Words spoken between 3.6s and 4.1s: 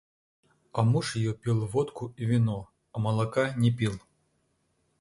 пил.